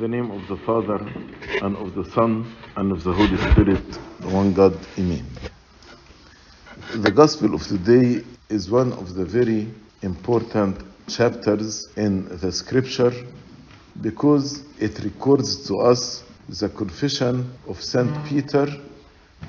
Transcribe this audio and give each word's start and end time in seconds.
the 0.00 0.08
name 0.08 0.30
of 0.30 0.48
the 0.48 0.56
Father, 0.56 0.98
and 1.60 1.76
of 1.76 1.94
the 1.94 2.10
Son, 2.12 2.56
and 2.76 2.90
of 2.90 3.04
the 3.04 3.12
Holy 3.12 3.36
Spirit, 3.36 3.84
the 4.20 4.28
one 4.30 4.54
God. 4.54 4.74
Amen. 4.98 5.26
The 6.94 7.10
Gospel 7.10 7.54
of 7.54 7.66
today 7.66 8.24
is 8.48 8.70
one 8.70 8.94
of 8.94 9.14
the 9.14 9.26
very 9.26 9.68
important 10.00 10.82
chapters 11.06 11.92
in 11.98 12.34
the 12.38 12.50
Scripture 12.50 13.12
because 14.00 14.64
it 14.78 15.04
records 15.04 15.68
to 15.68 15.76
us 15.80 16.24
the 16.48 16.70
confession 16.70 17.52
of 17.68 17.82
Saint 17.82 18.24
Peter 18.24 18.66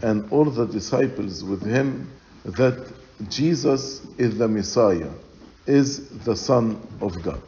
and 0.02 0.30
all 0.34 0.44
the 0.44 0.66
disciples 0.66 1.46
with 1.46 1.66
him 1.66 2.12
that 2.44 2.92
Jesus 3.30 4.06
is 4.18 4.38
the 4.38 4.50
Messiah, 4.50 5.12
is 5.66 6.10
the 6.26 6.36
Son 6.36 6.86
of 7.00 7.24
God. 7.24 7.42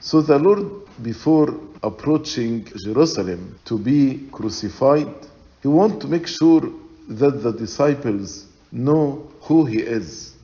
So 0.00 0.20
the 0.20 0.38
Lord, 0.38 0.81
before 1.02 1.58
approaching 1.82 2.66
Jerusalem 2.84 3.58
to 3.64 3.78
be 3.78 4.28
crucified, 4.32 5.14
he 5.62 5.68
wanted 5.68 6.00
to 6.02 6.08
make 6.08 6.26
sure 6.26 6.62
that 7.08 7.42
the 7.42 7.52
disciples 7.52 8.46
know 8.70 9.28
who 9.42 9.64
he 9.64 9.78
is. 9.78 10.34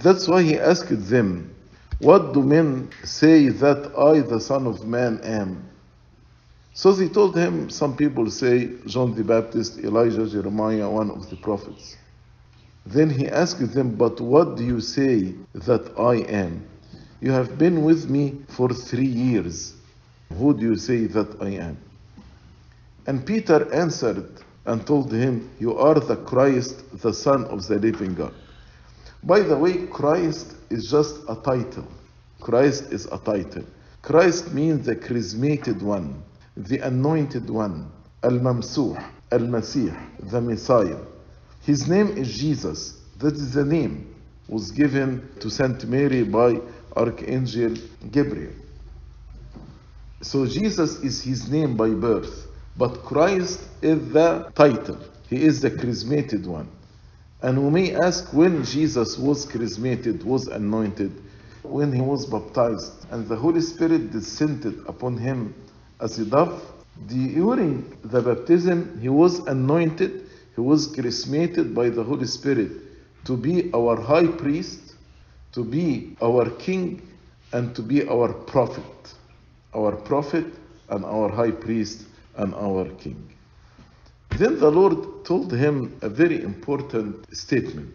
That's 0.00 0.28
why 0.28 0.42
he 0.42 0.58
asked 0.58 1.08
them, 1.08 1.54
What 1.98 2.32
do 2.34 2.42
men 2.42 2.90
say 3.04 3.48
that 3.48 3.92
I, 3.96 4.20
the 4.20 4.40
Son 4.40 4.66
of 4.66 4.86
Man, 4.86 5.20
am? 5.22 5.64
So 6.74 6.92
they 6.92 7.08
told 7.08 7.36
him, 7.36 7.70
Some 7.70 7.96
people 7.96 8.30
say 8.30 8.70
John 8.86 9.14
the 9.14 9.24
Baptist, 9.24 9.78
Elijah, 9.78 10.28
Jeremiah, 10.28 10.88
one 10.88 11.10
of 11.10 11.28
the 11.28 11.36
prophets. 11.36 11.96
Then 12.86 13.10
he 13.10 13.26
asked 13.28 13.74
them, 13.74 13.96
But 13.96 14.20
what 14.20 14.56
do 14.56 14.64
you 14.64 14.80
say 14.80 15.34
that 15.54 15.98
I 15.98 16.16
am? 16.30 16.64
You 17.20 17.32
have 17.32 17.58
been 17.58 17.82
with 17.82 18.08
me 18.08 18.36
for 18.48 18.68
three 18.68 19.06
years. 19.06 19.74
Who 20.36 20.54
do 20.54 20.62
you 20.62 20.76
say 20.76 21.06
that 21.06 21.40
I 21.40 21.50
am? 21.50 21.78
And 23.06 23.24
Peter 23.26 23.72
answered 23.72 24.30
and 24.66 24.86
told 24.86 25.12
him, 25.12 25.50
You 25.58 25.78
are 25.78 25.98
the 25.98 26.16
Christ, 26.16 27.00
the 27.00 27.12
Son 27.12 27.44
of 27.46 27.66
the 27.66 27.78
living 27.78 28.14
God. 28.14 28.34
By 29.22 29.40
the 29.40 29.56
way, 29.56 29.86
Christ 29.86 30.54
is 30.70 30.90
just 30.90 31.16
a 31.28 31.34
title. 31.36 31.88
Christ 32.40 32.92
is 32.92 33.06
a 33.06 33.18
title. 33.18 33.64
Christ 34.02 34.52
means 34.52 34.86
the 34.86 34.94
chrismated 34.94 35.82
one, 35.82 36.22
the 36.56 36.78
anointed 36.78 37.48
one, 37.50 37.90
Al 38.22 38.38
Mamsuh, 38.38 38.96
Al 39.32 39.40
Masih, 39.40 39.96
the 40.30 40.40
Messiah. 40.40 40.98
His 41.62 41.88
name 41.88 42.16
is 42.16 42.36
Jesus. 42.38 43.00
That 43.18 43.34
is 43.34 43.54
the 43.54 43.64
name 43.64 44.14
was 44.48 44.70
given 44.70 45.28
to 45.40 45.50
Saint 45.50 45.84
Mary 45.86 46.22
by 46.22 46.60
Archangel 46.96 47.74
Gabriel. 48.10 48.52
So 50.20 50.46
Jesus 50.46 50.98
is 51.00 51.22
his 51.22 51.48
name 51.48 51.76
by 51.76 51.90
birth, 51.90 52.48
but 52.76 53.04
Christ 53.04 53.60
is 53.82 54.12
the 54.12 54.50
title. 54.56 54.98
He 55.30 55.42
is 55.44 55.60
the 55.60 55.70
chrismated 55.70 56.44
one. 56.44 56.68
And 57.40 57.64
we 57.64 57.70
may 57.70 57.94
ask 57.94 58.32
when 58.32 58.64
Jesus 58.64 59.16
was 59.16 59.44
chrismated, 59.44 60.24
was 60.24 60.48
anointed, 60.48 61.22
when 61.62 61.92
he 61.92 62.00
was 62.00 62.26
baptized, 62.26 63.06
and 63.12 63.28
the 63.28 63.36
Holy 63.36 63.60
Spirit 63.60 64.10
descended 64.10 64.80
upon 64.88 65.16
him 65.18 65.54
as 66.00 66.18
a 66.18 66.24
dove. 66.24 66.64
During 67.06 67.96
the 68.02 68.20
baptism, 68.20 68.98
he 69.00 69.08
was 69.08 69.38
anointed, 69.46 70.28
he 70.56 70.60
was 70.60 70.88
chrismated 70.88 71.76
by 71.76 71.90
the 71.90 72.02
Holy 72.02 72.26
Spirit 72.26 72.72
to 73.24 73.36
be 73.36 73.70
our 73.72 74.00
high 74.00 74.26
priest, 74.26 74.94
to 75.52 75.62
be 75.62 76.16
our 76.20 76.50
king, 76.50 77.06
and 77.52 77.72
to 77.76 77.82
be 77.82 78.08
our 78.08 78.32
prophet. 78.32 79.14
Our 79.74 79.96
prophet 79.96 80.46
and 80.88 81.04
our 81.04 81.28
high 81.28 81.50
priest 81.50 82.06
and 82.36 82.54
our 82.54 82.88
king. 82.94 83.28
Then 84.30 84.58
the 84.58 84.70
Lord 84.70 85.24
told 85.24 85.52
him 85.52 85.98
a 86.02 86.08
very 86.08 86.42
important 86.42 87.36
statement. 87.36 87.94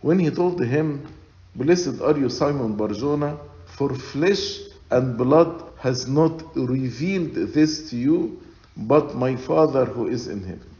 When 0.00 0.18
he 0.18 0.30
told 0.30 0.62
him, 0.62 1.06
Blessed 1.54 2.00
are 2.00 2.16
you, 2.16 2.28
Simon 2.28 2.76
Barjona, 2.76 3.38
for 3.66 3.94
flesh 3.94 4.60
and 4.90 5.16
blood 5.16 5.64
has 5.78 6.06
not 6.06 6.54
revealed 6.56 7.34
this 7.34 7.90
to 7.90 7.96
you, 7.96 8.40
but 8.76 9.14
my 9.14 9.36
Father 9.36 9.84
who 9.84 10.08
is 10.08 10.28
in 10.28 10.40
heaven. 10.42 10.70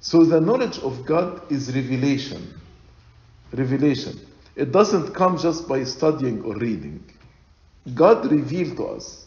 So 0.00 0.24
the 0.24 0.40
knowledge 0.40 0.78
of 0.78 1.04
God 1.04 1.50
is 1.52 1.74
revelation. 1.74 2.54
Revelation. 3.52 4.18
It 4.56 4.72
doesn't 4.72 5.12
come 5.14 5.38
just 5.38 5.68
by 5.68 5.84
studying 5.84 6.42
or 6.42 6.56
reading. 6.56 7.04
God 7.94 8.30
revealed 8.30 8.76
to 8.78 8.84
us. 8.86 9.26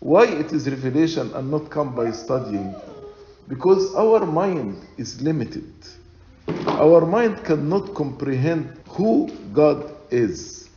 Why 0.00 0.26
it 0.26 0.52
is 0.52 0.68
revelation 0.68 1.32
and 1.34 1.50
not 1.50 1.70
come 1.70 1.94
by 1.94 2.10
studying? 2.12 2.74
Because 3.48 3.94
our 3.94 4.26
mind 4.26 4.76
is 4.98 5.20
limited. 5.22 5.72
Our 6.66 7.06
mind 7.06 7.44
cannot 7.44 7.94
comprehend 7.94 8.78
who 8.88 9.28
God 9.52 9.90
is. 10.10 10.68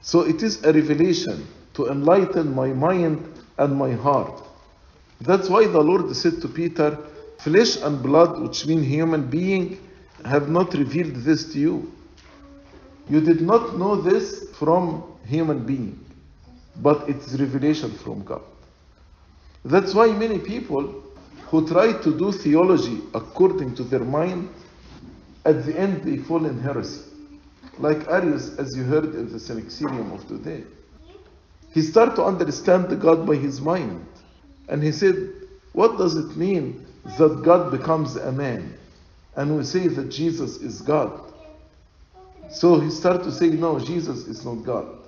So 0.00 0.22
it 0.22 0.42
is 0.42 0.64
a 0.64 0.72
revelation 0.72 1.46
to 1.74 1.88
enlighten 1.88 2.54
my 2.54 2.68
mind 2.68 3.32
and 3.58 3.76
my 3.76 3.92
heart. 3.92 4.42
That's 5.20 5.48
why 5.48 5.66
the 5.66 5.80
Lord 5.80 6.14
said 6.16 6.40
to 6.42 6.48
Peter, 6.48 6.98
Flesh 7.38 7.76
and 7.76 8.02
blood, 8.02 8.40
which 8.40 8.66
mean 8.66 8.82
human 8.82 9.28
being, 9.28 9.78
have 10.24 10.48
not 10.48 10.74
revealed 10.74 11.14
this 11.16 11.52
to 11.52 11.58
you. 11.58 11.92
You 13.08 13.20
did 13.20 13.40
not 13.40 13.78
know 13.78 13.96
this 13.96 14.50
from 14.50 15.02
human 15.26 15.64
being, 15.64 15.98
but 16.76 17.08
it's 17.08 17.34
revelation 17.34 17.90
from 17.90 18.24
God. 18.24 18.42
That's 19.64 19.94
why 19.94 20.08
many 20.12 20.38
people 20.38 21.02
who 21.46 21.66
try 21.68 21.92
to 21.92 22.18
do 22.18 22.32
theology 22.32 23.00
according 23.14 23.74
to 23.76 23.84
their 23.84 24.04
mind, 24.04 24.48
at 25.44 25.66
the 25.66 25.78
end 25.78 26.02
they 26.02 26.16
fall 26.16 26.46
in 26.46 26.58
heresy. 26.60 27.02
Like 27.78 28.08
Arius, 28.08 28.58
as 28.58 28.76
you 28.76 28.84
heard 28.84 29.14
in 29.14 29.30
the 29.30 29.38
Synaxarium 29.38 30.14
of 30.14 30.26
today. 30.28 30.64
He 31.72 31.80
started 31.80 32.16
to 32.16 32.24
understand 32.24 33.00
God 33.00 33.26
by 33.26 33.36
his 33.36 33.60
mind. 33.60 34.06
And 34.68 34.82
he 34.82 34.92
said, 34.92 35.30
What 35.72 35.96
does 35.98 36.16
it 36.16 36.36
mean 36.36 36.86
that 37.18 37.42
God 37.42 37.70
becomes 37.70 38.16
a 38.16 38.30
man? 38.30 38.74
And 39.36 39.56
we 39.56 39.64
say 39.64 39.88
that 39.88 40.10
Jesus 40.10 40.58
is 40.58 40.82
God. 40.82 41.32
So 42.50 42.78
he 42.78 42.90
started 42.90 43.24
to 43.24 43.32
say, 43.32 43.48
No, 43.48 43.78
Jesus 43.78 44.26
is 44.26 44.44
not 44.44 44.64
God. 44.64 45.01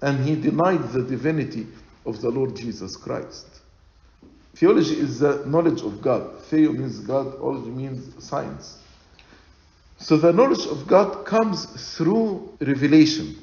And 0.00 0.24
he 0.24 0.36
denied 0.36 0.92
the 0.92 1.02
divinity 1.02 1.66
of 2.06 2.20
the 2.20 2.30
Lord 2.30 2.56
Jesus 2.56 2.96
Christ. 2.96 3.46
Theology 4.54 4.98
is 4.98 5.20
the 5.20 5.44
knowledge 5.46 5.82
of 5.82 6.00
God. 6.02 6.42
Theo 6.44 6.72
means 6.72 7.00
God, 7.00 7.34
ology 7.40 7.70
means 7.70 8.24
science. 8.24 8.78
So 9.98 10.16
the 10.16 10.32
knowledge 10.32 10.66
of 10.66 10.86
God 10.86 11.26
comes 11.26 11.96
through 11.96 12.56
revelation. 12.60 13.36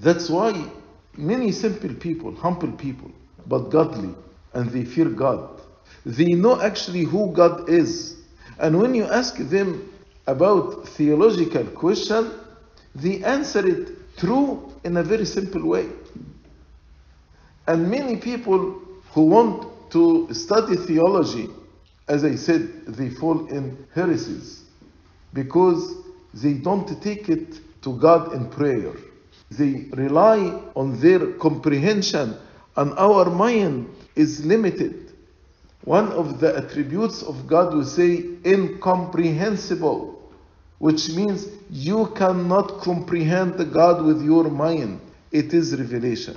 That's 0.00 0.30
why 0.30 0.70
many 1.16 1.52
simple 1.52 1.94
people, 1.94 2.34
humble 2.34 2.72
people, 2.72 3.10
but 3.46 3.70
godly, 3.70 4.14
and 4.54 4.70
they 4.70 4.84
fear 4.84 5.08
God, 5.08 5.60
they 6.04 6.32
know 6.32 6.60
actually 6.60 7.04
who 7.04 7.32
God 7.32 7.68
is. 7.68 8.16
And 8.58 8.80
when 8.80 8.94
you 8.94 9.04
ask 9.04 9.36
them 9.36 9.92
about 10.26 10.88
theological 10.88 11.64
question, 11.64 12.30
they 12.94 13.22
answer 13.22 13.66
it 13.66 13.97
true 14.18 14.72
in 14.84 14.96
a 14.96 15.02
very 15.02 15.24
simple 15.24 15.66
way. 15.66 15.88
And 17.66 17.90
many 17.90 18.16
people 18.16 18.80
who 19.12 19.26
want 19.26 19.90
to 19.90 20.32
study 20.32 20.76
theology, 20.76 21.48
as 22.08 22.24
I 22.24 22.34
said, 22.34 22.86
they 22.86 23.10
fall 23.10 23.46
in 23.48 23.86
heresies 23.94 24.64
because 25.34 25.94
they 26.34 26.54
don't 26.54 27.00
take 27.02 27.28
it 27.28 27.60
to 27.82 27.96
God 27.98 28.32
in 28.32 28.48
prayer. 28.50 28.92
They 29.50 29.86
rely 29.92 30.62
on 30.74 31.00
their 31.00 31.32
comprehension, 31.32 32.36
and 32.76 32.92
our 32.98 33.30
mind 33.30 33.88
is 34.14 34.44
limited. 34.44 35.12
One 35.84 36.08
of 36.12 36.40
the 36.40 36.56
attributes 36.56 37.22
of 37.22 37.46
God 37.46 37.74
we 37.74 37.84
say 37.84 38.24
incomprehensible, 38.44 40.17
which 40.78 41.10
means 41.10 41.48
you 41.70 42.06
cannot 42.14 42.80
comprehend 42.80 43.72
God 43.72 44.04
with 44.04 44.22
your 44.22 44.44
mind. 44.50 45.00
It 45.32 45.52
is 45.52 45.76
revelation. 45.76 46.36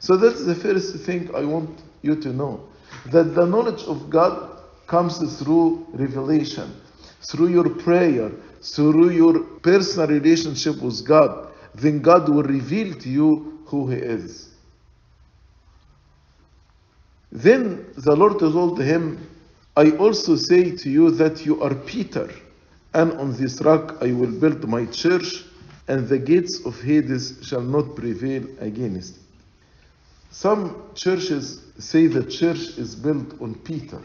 So 0.00 0.16
that's 0.16 0.44
the 0.44 0.54
first 0.54 0.96
thing 1.04 1.34
I 1.34 1.44
want 1.44 1.82
you 2.02 2.16
to 2.16 2.32
know 2.32 2.68
that 3.06 3.34
the 3.34 3.46
knowledge 3.46 3.82
of 3.84 4.10
God 4.10 4.58
comes 4.86 5.18
through 5.38 5.86
revelation, 5.92 6.74
through 7.22 7.48
your 7.48 7.68
prayer, 7.68 8.30
through 8.60 9.10
your 9.10 9.40
personal 9.62 10.08
relationship 10.08 10.80
with 10.82 11.06
God. 11.06 11.48
Then 11.74 12.00
God 12.00 12.28
will 12.28 12.42
reveal 12.42 12.94
to 12.94 13.08
you 13.08 13.60
who 13.66 13.88
He 13.88 13.96
is. 13.96 14.52
Then 17.32 17.86
the 17.96 18.14
Lord 18.14 18.38
told 18.38 18.78
him, 18.80 19.26
I 19.74 19.92
also 19.92 20.36
say 20.36 20.76
to 20.76 20.90
you 20.90 21.10
that 21.12 21.46
you 21.46 21.62
are 21.62 21.74
Peter, 21.74 22.30
and 22.94 23.12
on 23.12 23.32
this 23.36 23.60
rock 23.62 23.96
I 24.00 24.12
will 24.12 24.30
build 24.30 24.68
my 24.68 24.86
church, 24.86 25.44
and 25.88 26.08
the 26.08 26.18
gates 26.18 26.64
of 26.64 26.80
Hades 26.80 27.38
shall 27.42 27.62
not 27.62 27.96
prevail 27.96 28.46
against 28.60 29.16
it. 29.16 29.22
Some 30.30 30.82
churches 30.94 31.62
say 31.78 32.06
the 32.06 32.24
church 32.24 32.78
is 32.78 32.94
built 32.94 33.40
on 33.40 33.54
Peter. 33.54 34.00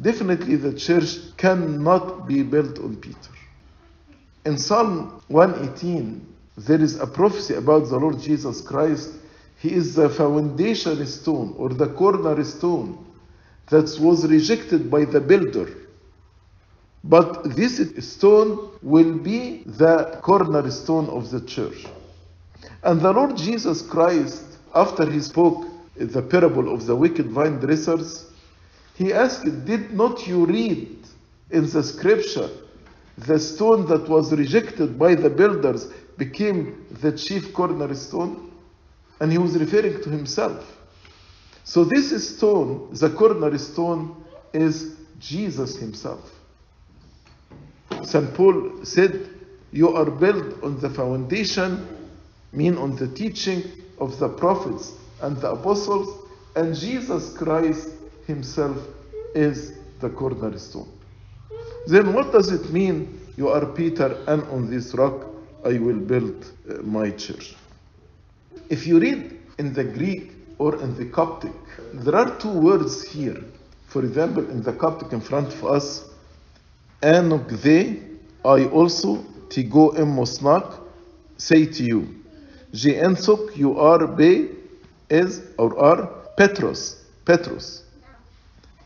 Definitely, 0.00 0.56
the 0.56 0.74
church 0.74 1.36
cannot 1.36 2.28
be 2.28 2.42
built 2.42 2.78
on 2.78 2.96
Peter. 2.96 3.30
In 4.44 4.58
Psalm 4.58 5.22
118, 5.28 6.34
there 6.58 6.80
is 6.80 7.00
a 7.00 7.06
prophecy 7.06 7.54
about 7.54 7.88
the 7.88 7.98
Lord 7.98 8.20
Jesus 8.20 8.60
Christ. 8.60 9.14
He 9.58 9.72
is 9.72 9.94
the 9.94 10.08
foundation 10.08 11.04
stone 11.06 11.54
or 11.58 11.70
the 11.70 11.88
cornerstone 11.88 13.04
that 13.70 13.98
was 14.00 14.26
rejected 14.26 14.90
by 14.90 15.04
the 15.04 15.20
builder. 15.20 15.85
But 17.08 17.54
this 17.54 17.78
stone 18.00 18.70
will 18.82 19.18
be 19.18 19.62
the 19.64 20.18
cornerstone 20.22 21.08
of 21.08 21.30
the 21.30 21.40
church. 21.40 21.86
And 22.82 23.00
the 23.00 23.12
Lord 23.12 23.36
Jesus 23.36 23.80
Christ, 23.80 24.42
after 24.74 25.08
he 25.08 25.20
spoke 25.20 25.66
the 25.94 26.22
parable 26.22 26.72
of 26.74 26.86
the 26.86 26.96
wicked 26.96 27.26
vine 27.30 27.60
dressers, 27.60 28.28
he 28.94 29.12
asked, 29.12 29.44
Did 29.64 29.92
not 29.92 30.26
you 30.26 30.46
read 30.46 30.98
in 31.50 31.70
the 31.70 31.82
scripture 31.84 32.50
the 33.18 33.38
stone 33.38 33.86
that 33.86 34.08
was 34.08 34.32
rejected 34.32 34.98
by 34.98 35.14
the 35.14 35.30
builders 35.30 35.86
became 36.18 36.86
the 37.02 37.12
chief 37.12 37.52
cornerstone? 37.54 38.50
And 39.20 39.30
he 39.30 39.38
was 39.38 39.56
referring 39.56 40.02
to 40.02 40.10
himself. 40.10 40.76
So, 41.62 41.84
this 41.84 42.36
stone, 42.36 42.88
the 42.92 43.10
cornerstone, 43.10 44.24
is 44.52 44.96
Jesus 45.20 45.76
himself. 45.76 46.35
St. 48.02 48.32
Paul 48.34 48.84
said, 48.84 49.28
You 49.72 49.94
are 49.94 50.10
built 50.10 50.62
on 50.62 50.80
the 50.80 50.90
foundation, 50.90 51.86
mean 52.52 52.76
on 52.76 52.96
the 52.96 53.08
teaching 53.08 53.62
of 53.98 54.18
the 54.18 54.28
prophets 54.28 54.92
and 55.22 55.36
the 55.38 55.52
apostles, 55.52 56.28
and 56.54 56.74
Jesus 56.74 57.36
Christ 57.36 57.90
himself 58.26 58.76
is 59.34 59.74
the 60.00 60.10
cornerstone. 60.10 60.88
Then 61.86 62.12
what 62.12 62.32
does 62.32 62.50
it 62.50 62.72
mean? 62.72 63.20
You 63.36 63.48
are 63.48 63.66
Peter, 63.66 64.18
and 64.26 64.42
on 64.44 64.70
this 64.70 64.94
rock 64.94 65.26
I 65.64 65.78
will 65.78 65.98
build 65.98 66.46
uh, 66.68 66.82
my 66.82 67.10
church. 67.10 67.54
If 68.70 68.86
you 68.86 68.98
read 68.98 69.38
in 69.58 69.72
the 69.72 69.84
Greek 69.84 70.32
or 70.58 70.80
in 70.80 70.96
the 70.96 71.06
Coptic, 71.06 71.52
there 71.92 72.16
are 72.16 72.36
two 72.38 72.52
words 72.52 73.06
here. 73.06 73.42
For 73.86 74.04
example, 74.04 74.48
in 74.50 74.62
the 74.62 74.72
Coptic 74.72 75.12
in 75.12 75.20
front 75.20 75.48
of 75.48 75.64
us, 75.64 76.08
Enoch 77.02 77.48
they, 77.48 78.00
I 78.44 78.66
also, 78.66 79.16
Tigo 79.48 79.94
emosnak, 79.96 80.80
say 81.36 81.66
to 81.66 81.82
you. 81.82 82.14
Je 82.72 82.94
ensok, 82.94 83.56
you 83.56 83.78
are 83.78 84.06
be, 84.06 84.48
is, 85.10 85.42
or 85.58 85.78
are, 85.78 86.06
Petros, 86.36 87.04
Petros. 87.24 87.82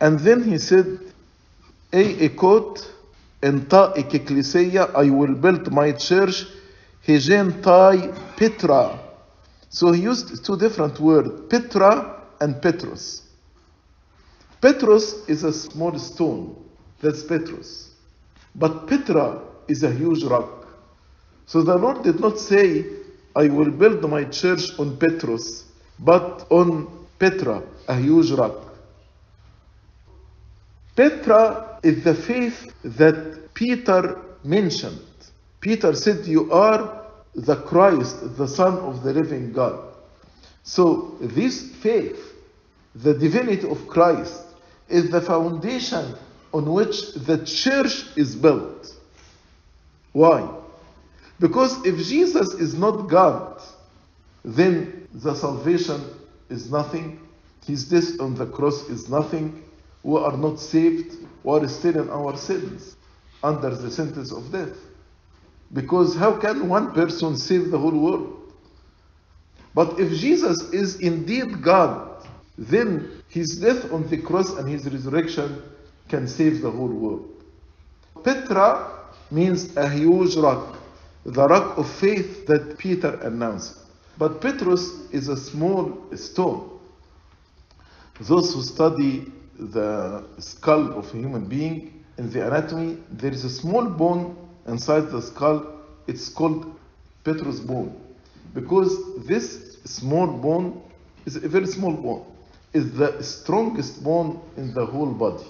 And 0.01 0.19
then 0.21 0.43
he 0.43 0.59
said, 0.59 0.99
Ei 1.93 2.29
ekot, 2.29 2.87
enta 3.43 3.95
ekeklesia, 3.97 4.95
I 4.95 5.11
will 5.11 5.35
build 5.35 5.73
my 5.73 5.93
church, 5.93 6.47
Hejen 7.07 7.63
tai 7.63 8.13
Petra. 8.37 8.99
So 9.69 9.93
he 9.93 10.03
used 10.03 10.45
two 10.45 10.57
different 10.57 10.99
words, 11.01 11.49
Petra 11.49 12.23
and 12.41 12.61
Petros. 12.61 13.23
Petros 14.61 15.29
is 15.29 15.45
a 15.45 15.53
small 15.53 15.99
stone, 15.99 16.57
that's 17.01 17.23
Petros. 17.23 17.90
But 18.55 18.87
Petra 18.87 19.41
is 19.69 19.83
a 19.83 19.93
huge 19.93 20.25
rock. 20.25 20.67
So 21.47 21.63
the 21.63 21.77
Lord 21.77 22.03
did 22.03 22.21
not 22.21 22.39
say, 22.39 22.85
I 23.35 23.49
will 23.49 23.71
build 23.71 24.09
my 24.09 24.25
church 24.25 24.79
on 24.79 24.97
Petros, 24.97 25.65
but 25.99 26.47
on 26.51 27.07
Petra, 27.19 27.63
a 27.89 27.97
huge 27.97 28.31
rock. 28.33 28.71
Petra 30.97 31.79
is 31.83 32.05
the 32.05 32.15
faith 32.15 32.73
that 32.83 33.55
Peter 33.55 34.21
mentioned. 34.45 35.01
Peter 35.61 35.95
said, 35.95 36.27
You 36.27 36.53
are 36.53 37.07
the 37.35 37.57
Christ, 37.57 38.37
the 38.37 38.49
Son 38.49 38.79
of 38.79 39.03
the 39.03 39.13
living 39.13 39.53
God. 39.53 39.95
So, 40.63 41.17
this 41.21 41.71
faith, 41.77 42.35
the 42.95 43.15
divinity 43.15 43.69
of 43.69 43.87
Christ, 43.89 44.43
is 44.89 45.11
the 45.11 45.21
foundation 45.21 46.15
on 46.53 46.73
which 46.73 47.13
the 47.13 47.45
church 47.45 48.07
is 48.17 48.35
built. 48.35 48.95
Why? 50.13 50.49
Because 51.39 51.85
if 51.87 51.97
Jesus 51.99 52.55
is 52.55 52.75
not 52.75 53.09
God, 53.09 53.63
then 54.45 55.09
the 55.15 55.35
salvation 55.35 56.03
is 56.49 56.71
nothing. 56.71 57.21
His 57.67 57.89
death 57.89 58.21
on 58.21 58.35
the 58.35 58.47
cross 58.47 58.89
is 58.89 59.09
nothing. 59.09 59.63
We 60.03 60.19
are 60.19 60.37
not 60.37 60.59
saved. 60.59 61.17
We 61.43 61.59
are 61.59 61.69
still 61.69 61.99
in 62.03 62.11
our 62.11 62.37
sins 62.37 62.97
under 63.43 63.75
the 63.75 63.91
sentence 63.91 64.33
of 64.33 64.51
death. 64.51 64.77
Because 65.73 66.17
how 66.17 66.37
can 66.37 66.69
one 66.69 66.93
person 66.93 67.37
save 67.37 67.71
the 67.71 67.79
whole 67.79 67.97
world? 67.97 68.53
But 69.75 70.01
if 70.01 70.13
Jesus 70.13 70.61
is 70.73 70.97
indeed 71.01 71.63
God, 71.63 72.27
then 72.59 73.23
his 73.29 73.61
death 73.61 73.93
on 73.93 74.09
the 74.09 74.19
cross 74.19 74.51
and 74.51 74.69
his 74.69 74.85
resurrection 74.93 75.63
can 76.11 76.27
save 76.27 76.61
the 76.61 76.71
whole 76.71 76.89
world. 76.89 77.29
Petra 78.25 79.01
means 79.31 79.77
a 79.77 79.89
huge 79.89 80.37
rock, 80.37 80.77
the 81.25 81.47
rock 81.47 81.79
of 81.79 81.89
faith 81.89 82.47
that 82.47 82.77
Peter 82.77 83.15
announced. 83.23 83.79
But 84.19 84.43
Petrus 84.43 85.11
is 85.13 85.29
a 85.29 85.37
small 85.37 85.97
stone. 86.17 86.79
Those 88.21 88.53
who 88.53 88.63
study 88.63 89.33
the 89.59 90.25
skull 90.39 90.99
of 90.99 91.15
a 91.15 91.17
human 91.17 91.47
being 91.47 92.05
in 92.19 92.31
the 92.31 92.47
anatomy, 92.47 92.99
there 93.11 93.31
is 93.33 93.45
a 93.45 93.51
small 93.51 93.87
bone 93.87 94.37
inside 94.67 95.11
the 95.11 95.23
skull. 95.23 95.81
It's 96.07 96.29
called 96.29 96.75
petrous 97.25 97.61
bone. 97.61 97.99
Because 98.53 98.93
this 99.27 99.79
small 99.85 100.27
bone 100.27 100.83
is 101.25 101.37
a 101.37 101.49
very 101.49 101.67
small 101.67 101.95
bone, 101.95 102.27
is 102.73 102.93
the 102.93 103.23
strongest 103.23 104.03
bone 104.03 104.41
in 104.57 104.75
the 104.75 104.85
whole 104.85 105.13
body. 105.13 105.45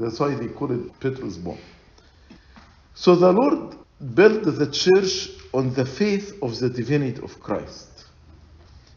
That's 0.00 0.18
why 0.18 0.34
they 0.34 0.48
call 0.48 0.72
it 0.72 0.98
petrous 0.98 1.36
bone. 1.36 1.58
So 2.94 3.14
the 3.14 3.32
Lord 3.32 3.76
built 4.14 4.44
the 4.44 4.66
church 4.70 5.28
on 5.52 5.74
the 5.74 5.84
faith 5.84 6.38
of 6.40 6.58
the 6.58 6.70
divinity 6.70 7.20
of 7.22 7.38
Christ. 7.38 8.06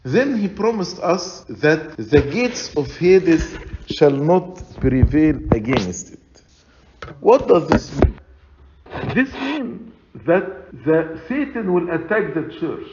Then 0.02 0.38
he 0.38 0.48
promised 0.48 0.98
us 1.00 1.44
that 1.48 1.96
the 1.98 2.22
gates 2.22 2.74
of 2.74 2.86
Hades 2.96 3.54
shall 3.86 4.12
not 4.12 4.62
prevail 4.80 5.36
against 5.52 6.14
it. 6.14 6.42
What 7.20 7.48
does 7.48 7.68
this 7.68 8.00
mean? 8.00 8.18
This 9.14 9.32
means 9.34 9.92
that 10.26 10.72
the 10.86 11.20
Satan 11.28 11.74
will 11.74 11.90
attack 11.90 12.32
the 12.32 12.48
church 12.60 12.86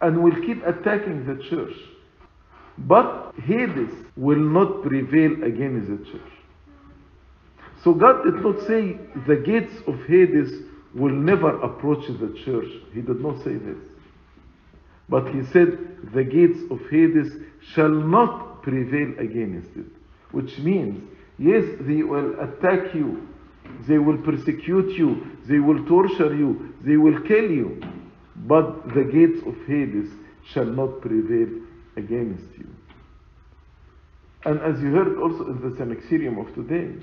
and 0.00 0.22
will 0.22 0.40
keep 0.46 0.64
attacking 0.64 1.26
the 1.26 1.42
church. 1.50 1.74
But 2.78 3.34
Hades 3.42 3.92
will 4.16 4.38
not 4.38 4.82
prevail 4.82 5.42
against 5.42 5.88
the 5.88 5.98
church. 6.12 6.33
So 7.84 7.92
God 7.92 8.24
did 8.24 8.36
not 8.36 8.60
say 8.66 8.96
the 9.26 9.36
gates 9.36 9.74
of 9.86 10.02
Hades 10.06 10.62
will 10.94 11.12
never 11.12 11.60
approach 11.60 12.06
the 12.06 12.34
church. 12.42 12.70
He 12.94 13.02
did 13.02 13.20
not 13.20 13.44
say 13.44 13.56
this. 13.56 13.76
But 15.10 15.28
he 15.34 15.44
said 15.52 15.76
the 16.14 16.24
gates 16.24 16.60
of 16.70 16.80
Hades 16.90 17.30
shall 17.74 17.90
not 17.90 18.62
prevail 18.62 19.12
against 19.18 19.68
it. 19.76 19.84
Which 20.30 20.56
means, 20.60 21.02
yes, 21.38 21.64
they 21.80 22.02
will 22.02 22.40
attack 22.40 22.94
you, 22.94 23.28
they 23.86 23.98
will 23.98 24.16
persecute 24.18 24.96
you, 24.96 25.26
they 25.46 25.58
will 25.58 25.84
torture 25.84 26.34
you, 26.34 26.74
they 26.80 26.96
will 26.96 27.20
kill 27.20 27.50
you. 27.50 27.82
But 28.34 28.94
the 28.94 29.04
gates 29.04 29.46
of 29.46 29.56
Hades 29.66 30.10
shall 30.52 30.64
not 30.64 31.02
prevail 31.02 31.48
against 31.96 32.46
you. 32.56 32.66
And 34.46 34.58
as 34.60 34.80
you 34.80 34.90
heard 34.90 35.18
also 35.18 35.48
in 35.48 35.60
the 35.60 35.76
Synaxarium 35.76 36.40
of 36.40 36.54
today, 36.54 36.98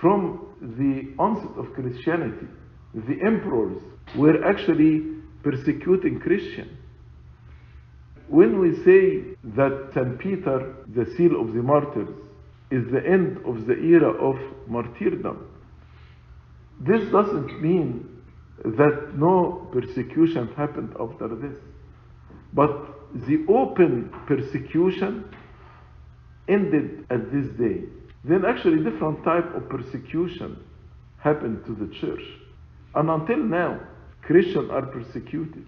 from 0.00 0.46
the 0.60 1.14
onset 1.18 1.56
of 1.58 1.72
Christianity, 1.74 2.46
the 2.94 3.20
emperors 3.24 3.82
were 4.16 4.44
actually 4.44 5.02
persecuting 5.42 6.20
Christians. 6.20 6.72
When 8.28 8.60
we 8.60 8.76
say 8.84 9.36
that 9.56 9.90
St. 9.94 10.18
Peter, 10.18 10.76
the 10.94 11.04
seal 11.16 11.40
of 11.40 11.52
the 11.52 11.62
martyrs, 11.62 12.08
is 12.70 12.84
the 12.92 13.04
end 13.04 13.38
of 13.44 13.66
the 13.66 13.74
era 13.74 14.10
of 14.12 14.36
martyrdom, 14.68 15.46
this 16.80 17.10
doesn't 17.10 17.60
mean 17.60 18.08
that 18.64 19.12
no 19.16 19.68
persecution 19.72 20.48
happened 20.56 20.94
after 21.00 21.28
this. 21.28 21.56
But 22.52 22.70
the 23.26 23.44
open 23.48 24.10
persecution 24.26 25.24
ended 26.48 27.06
at 27.10 27.32
this 27.32 27.46
day. 27.58 27.84
Then 28.24 28.44
actually 28.44 28.82
different 28.82 29.24
type 29.24 29.54
of 29.54 29.68
persecution 29.68 30.62
happened 31.18 31.64
to 31.66 31.74
the 31.74 31.92
church. 32.00 32.22
And 32.94 33.08
until 33.10 33.38
now, 33.38 33.80
Christians 34.22 34.70
are 34.70 34.86
persecuted. 34.86 35.66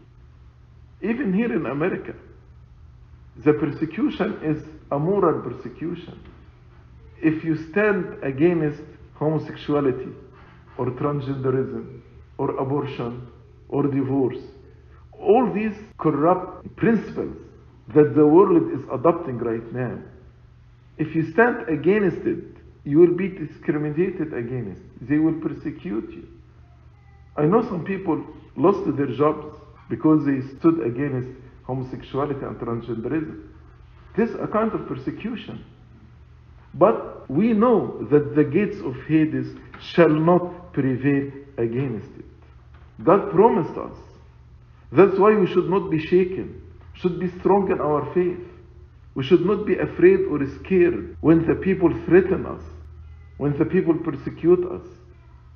Even 1.00 1.32
here 1.32 1.52
in 1.54 1.66
America. 1.66 2.14
The 3.44 3.54
persecution 3.54 4.38
is 4.42 4.62
a 4.90 4.98
moral 4.98 5.40
persecution. 5.40 6.20
If 7.22 7.44
you 7.44 7.56
stand 7.70 8.22
against 8.22 8.82
homosexuality 9.14 10.12
or 10.76 10.86
transgenderism 10.90 12.00
or 12.36 12.56
abortion 12.56 13.26
or 13.68 13.84
divorce, 13.84 14.42
all 15.18 15.50
these 15.54 15.76
corrupt 15.98 16.76
principles 16.76 17.36
that 17.94 18.14
the 18.14 18.26
world 18.26 18.72
is 18.72 18.84
adopting 18.92 19.38
right 19.38 19.72
now, 19.72 19.98
if 20.98 21.14
you 21.14 21.30
stand 21.32 21.68
against 21.68 22.26
it, 22.26 22.44
you 22.84 22.98
will 22.98 23.16
be 23.16 23.28
discriminated 23.28 24.32
against. 24.34 24.82
They 25.00 25.18
will 25.18 25.40
persecute 25.40 26.10
you. 26.10 26.28
I 27.36 27.44
know 27.44 27.62
some 27.62 27.84
people 27.84 28.24
lost 28.56 28.84
their 28.96 29.06
jobs 29.06 29.56
because 29.88 30.24
they 30.24 30.40
stood 30.58 30.80
against 30.84 31.28
homosexuality 31.64 32.44
and 32.44 32.56
transgenderism. 32.56 33.48
This 34.16 34.30
is 34.30 34.36
a 34.36 34.46
kind 34.46 34.72
of 34.72 34.86
persecution. 34.86 35.64
But 36.74 37.30
we 37.30 37.52
know 37.52 38.06
that 38.10 38.34
the 38.34 38.44
gates 38.44 38.78
of 38.80 38.94
Hades 39.06 39.56
shall 39.80 40.08
not 40.08 40.72
prevail 40.72 41.30
against 41.58 42.08
it. 42.18 42.24
God 43.04 43.30
promised 43.30 43.76
us. 43.78 43.96
That's 44.90 45.18
why 45.18 45.34
we 45.34 45.46
should 45.46 45.70
not 45.70 45.90
be 45.90 45.98
shaken, 45.98 46.62
should 46.94 47.18
be 47.18 47.30
strong 47.40 47.70
in 47.70 47.80
our 47.80 48.12
faith. 48.14 48.38
We 49.14 49.24
should 49.24 49.44
not 49.44 49.66
be 49.66 49.74
afraid 49.74 50.20
or 50.30 50.40
scared 50.64 51.16
when 51.20 51.46
the 51.46 51.54
people 51.54 51.90
threaten 52.06 52.46
us, 52.46 52.62
when 53.36 53.58
the 53.58 53.64
people 53.64 53.94
persecute 53.94 54.64
us. 54.70 54.86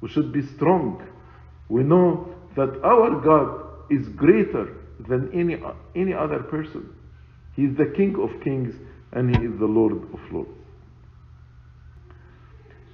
We 0.00 0.08
should 0.08 0.32
be 0.32 0.42
strong. 0.42 1.02
We 1.68 1.82
know 1.82 2.34
that 2.54 2.80
our 2.84 3.20
God 3.20 3.62
is 3.90 4.08
greater 4.08 4.74
than 5.08 5.30
any, 5.32 5.56
any 5.94 6.12
other 6.12 6.40
person. 6.40 6.94
He 7.54 7.64
is 7.64 7.76
the 7.76 7.86
King 7.96 8.16
of 8.20 8.42
kings 8.42 8.74
and 9.12 9.34
He 9.34 9.44
is 9.44 9.58
the 9.58 9.66
Lord 9.66 9.92
of 9.92 10.32
lords. 10.32 10.50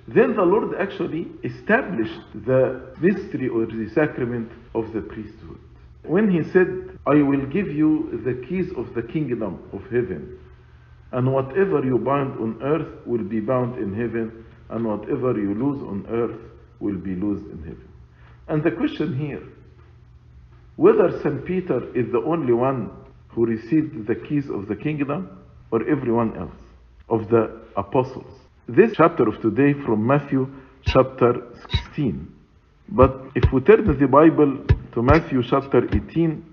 Then 0.08 0.34
the 0.36 0.42
Lord 0.42 0.74
actually 0.80 1.28
established 1.44 2.20
the 2.46 2.94
mystery 3.00 3.48
or 3.48 3.66
the 3.66 3.88
sacrament 3.94 4.50
of 4.74 4.92
the 4.92 5.00
priesthood. 5.00 5.58
When 6.04 6.30
He 6.30 6.48
said, 6.50 6.98
I 7.06 7.22
will 7.22 7.46
give 7.46 7.68
you 7.68 8.20
the 8.24 8.46
keys 8.46 8.70
of 8.76 8.94
the 8.94 9.02
kingdom 9.02 9.58
of 9.72 9.82
heaven, 9.84 10.38
and 11.12 11.32
whatever 11.32 11.84
you 11.84 11.98
bind 11.98 12.32
on 12.38 12.58
earth 12.62 12.88
will 13.06 13.22
be 13.22 13.40
bound 13.40 13.78
in 13.78 13.94
heaven, 13.94 14.44
and 14.70 14.84
whatever 14.84 15.38
you 15.38 15.54
lose 15.54 15.82
on 15.82 16.06
earth 16.08 16.38
will 16.80 16.96
be 16.96 17.14
loosed 17.14 17.44
in 17.50 17.58
heaven. 17.58 17.88
And 18.48 18.64
the 18.64 18.70
question 18.70 19.16
here, 19.16 19.42
whether 20.76 21.20
St. 21.20 21.44
Peter 21.44 21.84
is 21.96 22.10
the 22.12 22.22
only 22.26 22.52
one 22.52 22.90
who 23.28 23.46
received 23.46 24.06
the 24.06 24.14
keys 24.14 24.48
of 24.48 24.68
the 24.68 24.76
kingdom 24.76 25.38
or 25.70 25.88
everyone 25.88 26.36
else 26.36 26.54
of 27.08 27.28
the 27.28 27.60
apostles. 27.76 28.32
This 28.68 28.92
chapter 28.96 29.28
of 29.28 29.40
today 29.42 29.74
from 29.84 30.06
Matthew 30.06 30.48
chapter 30.86 31.42
16. 31.70 32.34
But 32.88 33.14
if 33.34 33.52
we 33.52 33.60
turn 33.60 33.86
the 33.98 34.06
Bible 34.06 34.64
to 34.92 35.02
Matthew 35.02 35.42
chapter 35.42 35.84
18, 35.84 36.44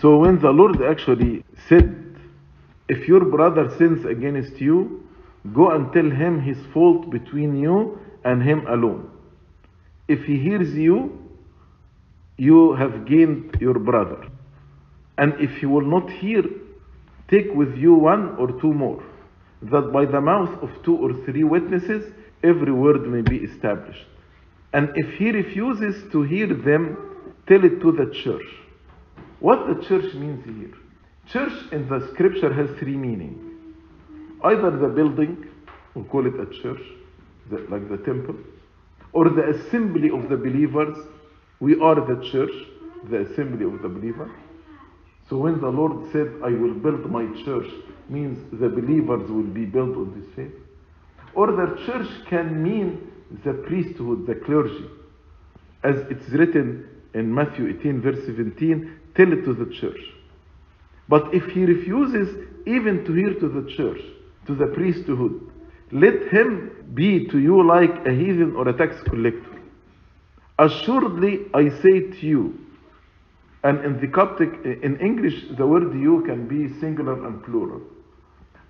so 0.00 0.18
when 0.18 0.40
the 0.40 0.50
Lord 0.50 0.82
actually 0.82 1.44
said, 1.68 2.01
If 2.94 3.08
your 3.08 3.24
brother 3.24 3.74
sins 3.78 4.04
against 4.04 4.60
you, 4.60 5.08
go 5.54 5.70
and 5.70 5.90
tell 5.94 6.10
him 6.10 6.42
his 6.42 6.58
fault 6.74 7.08
between 7.10 7.58
you 7.58 7.98
and 8.22 8.42
him 8.42 8.66
alone. 8.66 9.08
If 10.08 10.24
he 10.24 10.36
hears 10.38 10.74
you, 10.74 10.96
you 12.36 12.74
have 12.74 13.06
gained 13.06 13.56
your 13.60 13.78
brother. 13.78 14.20
And 15.16 15.32
if 15.40 15.52
he 15.58 15.64
will 15.64 15.88
not 15.96 16.10
hear, 16.10 16.42
take 17.30 17.54
with 17.54 17.74
you 17.78 17.94
one 17.94 18.36
or 18.36 18.60
two 18.60 18.74
more, 18.74 19.02
that 19.62 19.90
by 19.90 20.04
the 20.04 20.20
mouth 20.20 20.62
of 20.62 20.70
two 20.84 20.96
or 20.96 21.14
three 21.24 21.44
witnesses 21.44 22.12
every 22.42 22.72
word 22.72 23.08
may 23.08 23.22
be 23.22 23.38
established. 23.38 24.06
And 24.74 24.90
if 24.96 25.18
he 25.18 25.30
refuses 25.30 26.12
to 26.12 26.24
hear 26.24 26.48
them, 26.48 26.82
tell 27.48 27.64
it 27.64 27.80
to 27.80 27.92
the 27.92 28.12
church. 28.22 28.50
What 29.40 29.66
the 29.66 29.82
church 29.88 30.12
means 30.14 30.44
here? 30.44 30.81
Church 31.30 31.52
in 31.72 31.88
the 31.88 32.08
scripture 32.12 32.52
has 32.52 32.68
three 32.78 32.96
meanings. 32.96 33.40
Either 34.44 34.70
the 34.70 34.88
building, 34.88 35.46
we 35.94 36.02
call 36.04 36.26
it 36.26 36.34
a 36.34 36.46
church, 36.62 36.82
like 37.70 37.88
the 37.88 37.98
temple, 37.98 38.36
or 39.12 39.28
the 39.28 39.50
assembly 39.50 40.10
of 40.10 40.28
the 40.28 40.36
believers. 40.36 40.96
We 41.60 41.80
are 41.80 41.94
the 41.94 42.28
church, 42.30 42.50
the 43.08 43.20
assembly 43.20 43.64
of 43.64 43.82
the 43.82 43.88
believers. 43.88 44.30
So 45.30 45.38
when 45.38 45.60
the 45.60 45.68
Lord 45.68 46.10
said, 46.12 46.28
I 46.44 46.50
will 46.50 46.74
build 46.74 47.08
my 47.10 47.24
church, 47.44 47.70
means 48.08 48.38
the 48.52 48.68
believers 48.68 49.30
will 49.30 49.44
be 49.44 49.64
built 49.64 49.96
on 49.96 50.20
this 50.20 50.28
faith. 50.34 50.52
Or 51.34 51.46
the 51.46 51.82
church 51.86 52.08
can 52.28 52.62
mean 52.62 53.10
the 53.44 53.54
priesthood, 53.54 54.26
the 54.26 54.34
clergy. 54.34 54.90
As 55.84 55.96
it's 56.10 56.28
written 56.30 56.86
in 57.14 57.32
Matthew 57.32 57.68
18, 57.78 58.02
verse 58.02 58.24
17, 58.26 58.98
tell 59.14 59.32
it 59.32 59.44
to 59.44 59.54
the 59.54 59.72
church. 59.72 60.00
But 61.09 61.33
if 61.33 61.45
he 61.51 61.65
refuses 61.65 62.47
even 62.65 63.05
to 63.05 63.13
hear 63.13 63.33
to 63.33 63.47
the 63.47 63.71
church, 63.75 64.01
to 64.47 64.55
the 64.55 64.67
priesthood, 64.67 65.51
let 65.91 66.27
him 66.33 66.71
be 66.93 67.27
to 67.27 67.39
you 67.39 67.65
like 67.65 68.05
a 68.05 68.11
heathen 68.11 68.55
or 68.55 68.67
a 68.67 68.73
tax 68.77 68.95
collector. 69.03 69.61
Assuredly, 70.59 71.45
I 71.53 71.69
say 71.81 72.01
to 72.19 72.25
you, 72.25 72.59
and 73.63 73.83
in 73.85 73.99
the 73.99 74.07
Coptic, 74.07 74.49
in 74.83 74.99
English, 74.99 75.35
the 75.57 75.65
word 75.65 75.93
you 75.93 76.23
can 76.25 76.47
be 76.47 76.79
singular 76.79 77.25
and 77.25 77.43
plural. 77.43 77.81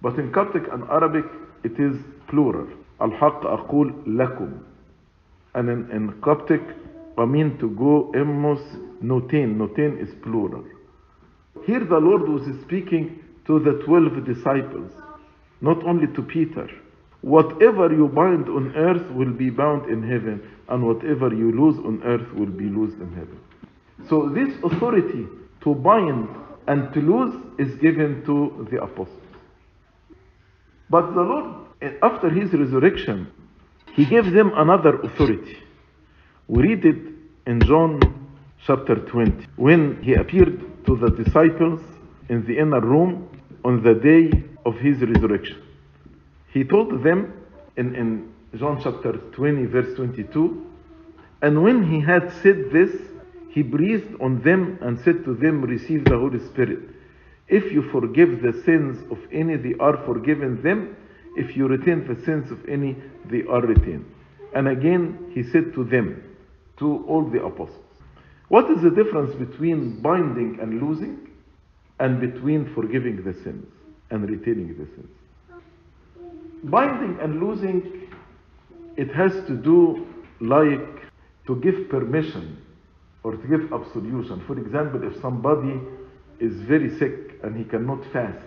But 0.02 0.20
in 0.20 0.32
Coptic 0.32 0.64
and 0.72 0.84
Arabic, 0.90 1.26
it 1.64 1.80
is 1.80 1.98
plural. 2.28 2.68
الحق 3.02 3.46
أقول 3.46 3.94
لكم. 4.08 4.60
And 5.56 5.70
in, 5.70 5.92
in 5.92 6.22
Coptic, 6.22 6.62
I 7.18 7.26
mean 7.26 7.58
to 7.60 7.70
go 7.72 8.12
emos 8.16 8.60
noten. 9.04 9.58
Noten 9.58 10.00
is 10.00 10.14
plural. 10.24 10.64
Here 11.67 11.85
the 11.85 11.99
Lord 11.99 12.29
was 12.29 12.43
speaking 12.63 13.23
to 13.47 13.59
the 13.59 13.83
12 13.85 14.25
disciples, 14.25 14.91
not 15.61 15.83
only 15.85 16.07
to 16.15 16.23
Peter. 16.23 16.69
Whatever 17.21 17.93
you 17.93 18.09
bind 18.09 18.49
on 18.49 18.75
earth 18.75 19.09
will 19.13 19.33
be 19.33 19.51
bound 19.51 19.89
in 19.89 20.03
heaven, 20.03 20.43
and 20.69 20.85
whatever 20.85 21.33
you 21.33 21.53
lose 21.53 21.79
on 21.85 22.03
earth 22.05 22.33
will 22.35 22.47
be 22.47 22.65
loosed 22.65 22.99
in 22.99 23.13
heaven. 23.15 23.39
So 24.09 24.29
this 24.29 24.53
authority 24.65 25.29
to 25.63 25.75
bind 25.75 26.29
and 26.67 26.93
to 26.95 27.01
lose 27.01 27.35
is 27.59 27.75
given 27.77 28.25
to 28.25 28.67
the 28.71 28.83
apostles. 28.83 29.19
But 30.91 31.13
the 31.15 31.21
Lord, 31.21 31.67
after 32.03 32.29
his 32.29 32.53
resurrection, 32.53 33.29
he 33.95 34.05
gave 34.05 34.33
them 34.33 34.53
another 34.57 35.01
authority. 35.01 35.59
We 36.49 36.63
read 36.63 36.85
it 36.85 36.99
in 37.47 37.61
John 37.61 38.01
chapter 38.67 38.97
20, 38.97 39.47
when 39.57 40.03
he 40.03 40.15
appeared 40.15 40.72
to 40.87 40.97
the 40.97 41.11
disciples 41.11 41.81
in 42.29 42.45
the 42.47 42.59
inner 42.59 42.81
room 42.81 43.29
on 43.65 43.83
the 43.83 43.95
day 43.95 44.43
of 44.65 44.77
his 44.77 45.01
resurrection. 45.01 45.63
He 46.53 46.65
told 46.65 47.03
them 47.03 47.33
in, 47.77 47.95
in 47.95 48.33
John 48.59 48.81
chapter 48.83 49.13
20, 49.13 49.67
verse 49.67 49.95
22, 49.97 50.67
and 51.43 51.63
when 51.63 51.83
he 51.91 52.01
had 52.01 52.33
said 52.43 52.71
this, 52.71 52.91
he 53.51 53.63
breathed 53.63 54.15
on 54.21 54.41
them 54.43 54.79
and 54.81 54.99
said 55.01 55.25
to 55.25 55.35
them, 55.35 55.63
Receive 55.63 56.05
the 56.05 56.17
Holy 56.17 56.39
Spirit. 56.47 56.81
If 57.49 57.71
you 57.73 57.83
forgive 57.91 58.41
the 58.41 58.63
sins 58.65 59.03
of 59.11 59.19
any, 59.31 59.57
they 59.57 59.75
are 59.79 59.97
forgiven 60.07 60.63
them. 60.63 60.97
If 61.37 61.57
you 61.57 61.67
retain 61.67 62.07
the 62.07 62.23
sins 62.25 62.51
of 62.51 62.67
any, 62.69 62.97
they 63.27 63.43
are 63.43 63.61
retained. 63.61 64.07
And 64.55 64.69
again, 64.69 65.31
he 65.35 65.43
said 65.43 65.75
to 65.75 65.85
them, 65.85 66.23
to 66.79 67.05
all 67.07 67.25
the 67.25 67.43
apostles, 67.45 67.82
What 68.53 68.71
is 68.71 68.83
the 68.83 68.91
difference 68.91 69.35
between 69.37 70.03
binding 70.03 70.59
and 70.61 70.83
losing, 70.83 71.27
and 71.99 72.21
between 72.21 72.71
forgiving 72.75 73.25
the 73.25 73.33
sins 73.33 73.65
and 74.11 74.29
retaining 74.29 74.77
the 74.77 74.85
sins? 74.95 75.63
Binding 76.65 77.19
and 77.23 77.41
losing, 77.41 78.11
it 78.99 79.11
has 79.15 79.33
to 79.47 79.57
do 79.57 80.07
like 80.43 80.87
to 81.47 81.57
give 81.63 81.89
permission 81.89 82.59
or 83.23 83.37
to 83.37 83.49
give 83.49 83.73
absolution. 83.73 84.45
For 84.47 84.59
example, 84.59 85.03
if 85.03 85.19
somebody 85.23 85.81
is 86.39 86.53
very 86.69 86.99
sick 86.99 87.41
and 87.43 87.57
he 87.57 87.65
cannot 87.65 88.05
fast, 88.13 88.45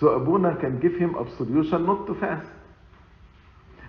so 0.00 0.08
Abuna 0.08 0.56
can 0.56 0.80
give 0.80 0.96
him 0.96 1.14
absolution 1.14 1.86
not 1.86 2.08
to 2.08 2.14
fast. 2.16 2.48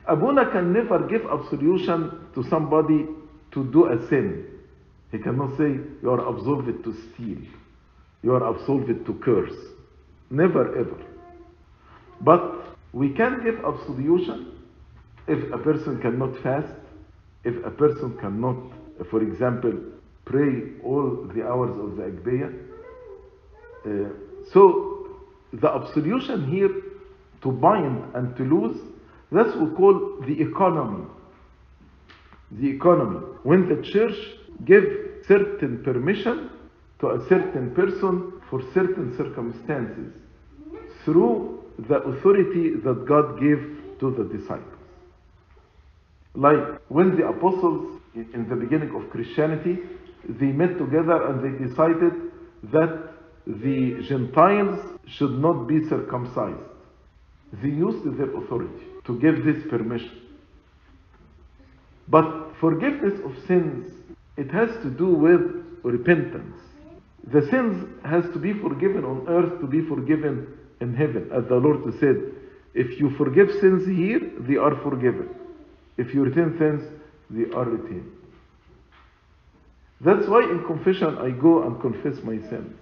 Abuna 0.05 0.51
can 0.51 0.72
never 0.72 1.08
give 1.08 1.25
absolution 1.25 2.20
to 2.36 2.43
somebody 2.51 3.08
to 3.53 3.63
do 3.72 3.88
a 3.88 4.08
sin. 4.08 4.50
He 5.12 5.20
cannot 5.20 5.58
say, 5.58 5.80
You 6.01 6.10
are 6.12 6.27
absolved 6.27 6.84
to 6.84 6.94
steal, 6.94 7.39
you 8.24 8.34
are 8.34 8.48
absolved 8.48 9.06
to 9.06 9.13
curse. 9.15 9.58
Never 10.30 10.77
ever. 10.77 10.98
But 12.22 12.75
we 12.94 13.13
can 13.13 13.44
give 13.44 13.63
absolution 13.65 14.53
if 15.27 15.51
a 15.51 15.58
person 15.58 16.01
cannot 16.01 16.38
fast, 16.41 16.74
if 17.44 17.56
a 17.65 17.72
person 17.72 18.18
cannot 18.20 18.58
for 19.10 19.22
example, 19.22 19.74
pray 20.25 20.74
all 20.84 21.27
the 21.34 21.44
hours 21.48 21.72
of 21.80 21.98
the 21.98 22.03
Agbeya. 22.03 22.53
Uh, 23.86 24.10
So 24.51 25.08
the 25.53 25.70
absolution 25.70 26.48
here 26.50 26.70
to 27.44 27.51
bind 27.51 28.03
and 28.15 28.36
to 28.38 28.44
lose, 28.44 28.77
that's 29.32 29.56
what 29.56 29.70
we 29.70 29.75
call 29.75 30.22
the 30.27 30.41
economy. 30.41 31.06
The 32.51 32.70
economy. 32.70 33.20
When 33.44 33.70
the 33.70 33.82
church 33.82 34.18
give 34.65 34.84
certain 35.27 35.84
permission 35.84 36.50
to 37.00 37.08
a 37.10 37.27
certain 37.27 37.74
person 37.74 38.34
for 38.50 38.62
certain 38.74 39.15
circumstances 39.18 40.13
through 41.03 41.63
the 41.89 41.96
authority 41.96 42.75
that 42.84 43.06
God 43.08 43.39
gave 43.39 43.60
to 44.00 44.12
the 44.12 44.38
disciples. 44.38 44.68
Like 46.36 46.82
when 46.89 47.18
the 47.18 47.27
apostles 47.27 48.00
in 48.13 48.48
the 48.50 48.56
beginning 48.56 48.96
of 48.96 49.10
Christianity, 49.10 49.80
they 50.27 50.48
met 50.48 50.77
together 50.77 51.27
and 51.27 51.44
they 51.44 51.68
decided 51.68 52.13
that 52.72 53.13
the 53.48 54.06
Gentiles 54.08 55.00
should 55.08 55.39
not 55.39 55.68
be 55.68 55.88
circumcised. 55.88 56.60
They 57.53 57.70
used 57.70 58.06
their 58.18 58.34
authority 58.36 58.86
to 59.06 59.20
give 59.20 59.44
this 59.44 59.63
permission. 59.70 60.12
But 62.08 62.51
forgiveness 62.60 63.20
of 63.25 63.34
sins, 63.48 63.91
it 64.42 64.50
has 64.50 64.72
to 64.82 64.90
do 64.90 65.06
with 65.06 65.42
repentance. 65.84 66.58
The 67.32 67.44
sins 67.52 67.88
has 68.04 68.24
to 68.34 68.40
be 68.40 68.54
forgiven 68.54 69.06
on 69.06 69.28
earth 69.28 69.60
to 69.62 69.68
be 69.68 69.82
forgiven 69.88 70.48
in 70.80 70.96
heaven. 70.96 71.30
As 71.32 71.46
the 71.46 71.58
Lord 71.58 71.84
said, 72.00 72.18
if 72.74 73.00
you 73.00 73.16
forgive 73.18 73.52
sins 73.60 73.86
here, 73.86 74.20
they 74.40 74.56
are 74.56 74.76
forgiven. 74.82 75.30
If 75.98 76.16
you 76.16 76.24
retain 76.24 76.58
sins, 76.58 76.82
they 77.30 77.54
are 77.56 77.66
retained. 77.66 78.12
That's 80.00 80.28
why 80.28 80.42
in 80.50 80.64
confession 80.66 81.20
I 81.20 81.30
go 81.30 81.62
and 81.62 81.80
confess 81.80 82.24
my 82.24 82.40
sins. 82.50 82.76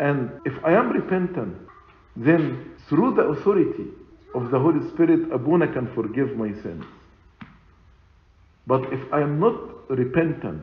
And 0.00 0.40
if 0.44 0.54
I 0.64 0.72
am 0.72 0.90
repentant, 0.90 1.56
then 2.16 2.72
through 2.88 3.14
the 3.14 3.22
authority 3.22 3.86
of 4.34 4.50
the 4.50 4.58
Holy 4.58 4.84
Spirit, 4.90 5.30
Abuna 5.30 5.72
can 5.72 5.94
forgive 5.94 6.36
my 6.36 6.52
sins. 6.62 6.84
But 8.66 8.92
if 8.92 9.12
I 9.12 9.20
am 9.20 9.38
not 9.38 9.73
repentant, 9.88 10.62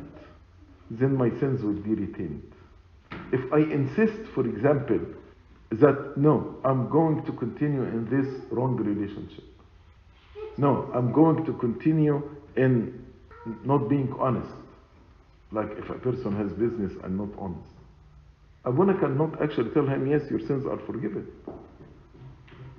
then 0.90 1.16
my 1.16 1.30
sins 1.40 1.64
will 1.64 1.74
be 1.74 1.94
retained. 1.94 2.52
If 3.32 3.52
I 3.54 3.60
insist, 3.60 4.30
for 4.34 4.46
example, 4.48 5.00
that 5.72 6.18
no, 6.18 6.58
I'm 6.66 6.90
going 6.90 7.24
to 7.26 7.32
continue 7.32 7.84
in 7.84 8.06
this 8.10 8.44
wrong 8.52 8.76
relationship. 8.76 9.46
No, 10.58 10.92
I'm 10.94 11.14
going 11.14 11.46
to 11.46 11.54
continue 11.54 12.22
in 12.58 13.06
not 13.64 13.88
being 13.88 14.14
honest. 14.20 14.52
Like 15.52 15.72
if 15.78 15.90
a 15.90 15.96
person 15.96 16.36
has 16.36 16.52
business 16.54 16.92
and 17.04 17.18
not 17.18 17.30
honest. 17.38 17.70
Abuna 18.64 18.94
cannot 19.00 19.42
actually 19.42 19.72
tell 19.72 19.88
him, 19.88 20.08
yes, 20.08 20.22
your 20.30 20.40
sins 20.40 20.66
are 20.66 20.78
forgiven. 20.86 21.28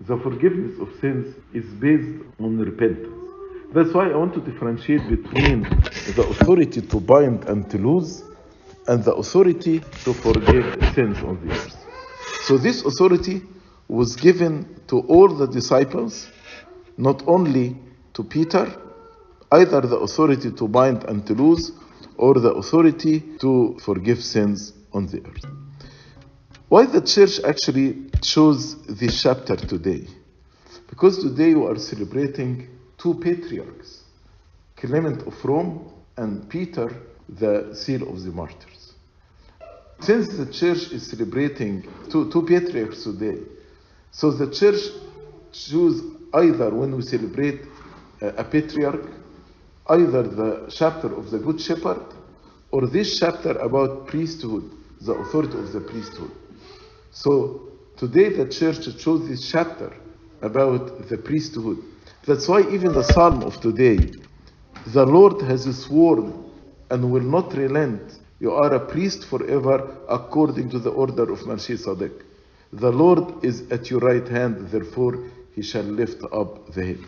The 0.07 0.17
forgiveness 0.19 0.79
of 0.81 0.89
sins 1.01 1.35
is 1.55 1.65
based 1.75 2.23
on 2.41 2.59
repentance. 2.59 3.32
That's 3.75 3.95
why 3.95 4.11
I 4.11 4.17
want 4.17 4.35
to 4.35 4.41
differentiate 4.41 5.09
between 5.09 5.63
the 5.63 6.27
authority 6.29 6.83
to 6.83 7.01
bind 7.01 7.45
and 7.45 7.71
to 7.71 7.79
lose 7.79 8.23
and 8.87 9.03
the 9.03 9.15
authority 9.15 9.81
to 9.81 10.13
forgive 10.13 10.95
sins 10.95 11.17
on 11.23 11.41
the 11.47 11.55
earth. 11.55 11.77
So 12.43 12.59
this 12.59 12.85
authority 12.85 13.43
was 13.89 14.17
given 14.17 14.79
to 14.89 15.01
all 15.01 15.29
the 15.29 15.47
disciples, 15.47 16.29
not 16.99 17.23
only 17.27 17.77
to 18.13 18.23
Peter, 18.23 18.71
either 19.53 19.81
the 19.81 19.97
authority 19.97 20.53
to 20.53 20.69
bind 20.69 21.05
and 21.05 21.27
to 21.27 21.35
lose, 21.35 21.73
or 22.19 22.35
the 22.35 22.53
authority 22.53 23.21
to 23.41 23.79
forgive 23.83 24.23
sins 24.23 24.75
on 24.93 25.07
the 25.07 25.25
earth. 25.25 25.47
Why 26.69 26.85
the 26.85 27.01
church 27.01 27.41
actually 27.43 28.11
chose 28.21 28.83
this 28.85 29.23
chapter 29.23 29.57
today? 29.57 30.07
Because 30.91 31.23
today 31.23 31.55
we 31.55 31.67
are 31.67 31.79
celebrating 31.79 32.69
two 33.03 33.15
patriarchs, 33.15 34.05
Clement 34.77 35.27
of 35.27 35.45
Rome 35.45 35.91
and 36.17 36.49
Peter, 36.49 36.89
the 37.29 37.75
seal 37.75 38.09
of 38.09 38.23
the 38.23 38.31
martyrs. 38.31 38.95
Since 40.01 40.37
the 40.37 40.47
church 40.47 40.93
is 40.93 41.11
celebrating 41.11 41.85
two, 42.11 42.31
two 42.31 42.43
patriarchs 42.43 43.03
today, 43.03 43.41
so 44.13 44.31
the 44.31 44.51
church 44.51 44.81
choose 45.53 46.03
either 46.35 46.71
when 46.71 46.97
we 46.97 47.03
celebrate 47.03 47.63
a, 48.21 48.29
a 48.29 48.45
patriarch, 48.45 49.09
either 49.89 50.23
the 50.23 50.67
chapter 50.71 51.13
of 51.13 51.31
the 51.31 51.39
Good 51.39 51.61
Shepherd 51.61 52.05
or 52.71 52.87
this 52.87 53.19
chapter 53.19 53.53
about 53.59 54.07
priesthood, 54.07 54.71
the 55.01 55.13
authority 55.13 55.59
of 55.59 55.73
the 55.73 55.81
priesthood. 55.81 56.31
So 57.11 57.69
today 57.97 58.29
the 58.29 58.49
church 58.49 58.97
chose 58.99 59.29
this 59.29 59.51
chapter 59.51 59.93
about 60.41 61.09
the 61.09 61.19
priesthood. 61.19 61.79
That's 62.25 62.47
why 62.47 62.61
even 62.61 62.93
the 62.93 63.03
psalm 63.03 63.43
of 63.43 63.61
today, 63.61 64.13
the 64.87 65.05
Lord 65.05 65.43
has 65.43 65.65
sworn 65.77 66.45
and 66.91 67.11
will 67.11 67.23
not 67.23 67.55
relent. 67.55 68.19
You 68.39 68.53
are 68.53 68.75
a 68.75 68.81
priest 68.87 69.25
forever 69.27 69.97
according 70.09 70.71
to 70.71 70.79
the 70.79 70.91
order 70.91 71.33
of 71.33 71.47
Melchizedek. 71.47 72.13
The 72.73 72.93
Lord 72.93 73.45
is 73.45 73.71
at 73.71 73.91
your 73.91 74.01
right 74.01 74.27
hand, 74.27 74.69
therefore 74.69 75.19
he 75.55 75.63
shall 75.63 75.83
lift 75.83 76.23
up 76.33 76.73
the 76.73 76.87
head. 76.87 76.99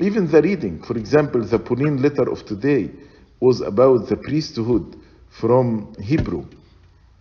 Even 0.00 0.26
the 0.30 0.42
reading, 0.42 0.82
for 0.82 0.96
example, 0.96 1.42
the 1.42 1.58
Pauline 1.58 2.02
letter 2.02 2.30
of 2.30 2.44
today 2.44 2.90
was 3.40 3.60
about 3.60 4.08
the 4.08 4.16
priesthood 4.16 5.00
from 5.28 5.94
Hebrew. 6.00 6.46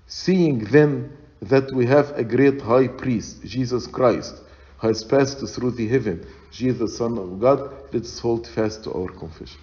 Seeing 0.07 0.59
then 0.59 1.12
that 1.41 1.71
we 1.73 1.86
have 1.86 2.12
a 2.17 2.23
great 2.23 2.62
high 2.62 2.88
priest, 2.88 3.43
Jesus 3.43 3.88
Christ, 3.88 4.41
has 4.84 5.02
passed 5.02 5.39
through 5.48 5.72
the 5.72 5.88
heaven, 5.88 6.28
Jesus, 6.52 6.98
Son 6.98 7.17
of 7.17 7.39
God, 7.39 7.72
let 7.93 8.04
us 8.04 8.19
hold 8.19 8.46
fast 8.46 8.84
to 8.84 8.93
our 8.93 9.08
confession. 9.13 9.60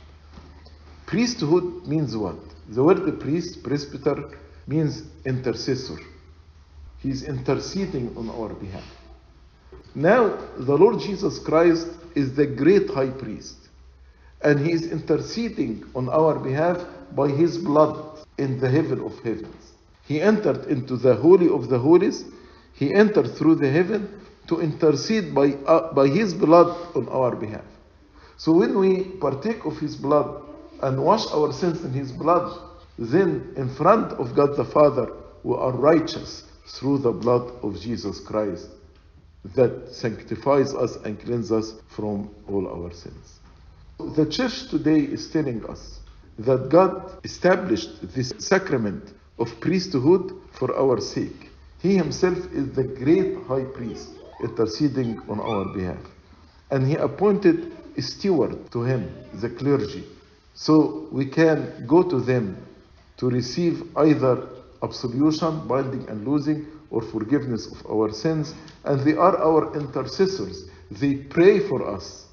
Priesthood 1.04 1.87
means 1.87 2.16
what? 2.16 2.38
The 2.70 2.83
word 2.83 3.20
priest, 3.20 3.62
presbyter, 3.62 4.30
means 4.66 5.02
intercessor. 5.26 5.98
He's 6.98 7.22
interceding 7.22 8.16
on 8.16 8.30
our 8.30 8.54
behalf. 8.54 8.85
Now, 9.94 10.38
the 10.56 10.76
Lord 10.76 11.00
Jesus 11.00 11.38
Christ 11.38 11.88
is 12.14 12.35
the 12.35 12.46
great 12.46 12.88
high 12.88 13.11
priest, 13.11 13.68
and 14.42 14.59
he 14.59 14.72
is 14.72 14.90
interceding 14.90 15.85
on 15.94 16.09
our 16.09 16.38
behalf 16.38 16.83
by 17.14 17.28
his 17.28 17.59
blood 17.59 18.24
in 18.38 18.59
the 18.59 18.70
heaven 18.70 19.00
of 19.00 19.18
heavens. 19.18 19.72
He 20.06 20.18
entered 20.20 20.64
into 20.66 20.96
the 20.96 21.14
Holy 21.14 21.50
of 21.50 21.68
the 21.68 21.78
Holies, 21.78 22.24
he 22.72 22.94
entered 22.94 23.37
through 23.37 23.56
the 23.56 23.70
heaven 23.70 24.20
to 24.50 24.60
intercede 24.60 25.32
by, 25.32 25.52
uh, 25.64 25.92
by 25.94 26.08
his 26.08 26.34
blood 26.34 26.76
on 26.96 27.08
our 27.08 27.36
behalf. 27.36 27.64
So 28.36 28.50
when 28.52 28.76
we 28.80 29.04
partake 29.20 29.64
of 29.64 29.78
his 29.78 29.94
blood 29.94 30.42
and 30.82 31.04
wash 31.04 31.24
our 31.32 31.52
sins 31.52 31.84
in 31.84 31.92
his 31.92 32.10
blood, 32.10 32.60
then 32.98 33.54
in 33.56 33.68
front 33.68 34.12
of 34.14 34.34
God 34.34 34.56
the 34.56 34.64
Father, 34.64 35.12
we 35.44 35.54
are 35.54 35.70
righteous 35.70 36.42
through 36.66 36.98
the 36.98 37.12
blood 37.12 37.48
of 37.62 37.80
Jesus 37.80 38.18
Christ 38.18 38.70
that 39.54 39.94
sanctifies 39.94 40.74
us 40.74 40.96
and 41.04 41.20
cleanses 41.20 41.52
us 41.52 41.74
from 41.86 42.28
all 42.48 42.66
our 42.66 42.92
sins. 42.92 43.38
The 44.16 44.26
church 44.26 44.68
today 44.68 44.98
is 44.98 45.30
telling 45.30 45.64
us 45.66 46.00
that 46.40 46.70
God 46.70 47.20
established 47.22 48.14
this 48.14 48.32
sacrament 48.38 49.12
of 49.38 49.60
priesthood 49.60 50.32
for 50.50 50.76
our 50.76 51.00
sake. 51.00 51.50
He 51.78 51.96
himself 51.96 52.38
is 52.52 52.72
the 52.72 52.84
great 52.84 53.36
high 53.46 53.64
priest 53.64 54.10
interceding 54.42 55.20
on 55.29 55.40
our 55.40 55.64
behalf. 55.74 55.98
And 56.70 56.87
he 56.87 56.94
appointed 56.94 57.72
a 57.96 58.03
steward 58.03 58.70
to 58.72 58.83
him, 58.83 59.12
the 59.35 59.50
clergy. 59.50 60.05
So 60.55 61.09
we 61.11 61.26
can 61.26 61.85
go 61.87 62.03
to 62.03 62.20
them 62.20 62.66
to 63.18 63.29
receive 63.29 63.83
either 63.96 64.48
absolution, 64.83 65.66
binding 65.66 66.09
and 66.09 66.26
losing, 66.26 66.66
or 66.90 67.03
forgiveness 67.03 67.66
of 67.70 67.87
our 67.90 68.11
sins. 68.12 68.55
And 68.85 69.00
they 69.00 69.14
are 69.14 69.37
our 69.38 69.74
intercessors. 69.74 70.68
They 70.90 71.14
pray 71.14 71.61
for 71.61 71.88
us. 71.88 72.26